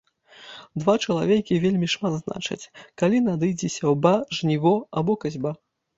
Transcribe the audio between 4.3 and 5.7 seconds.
жніво або касьба.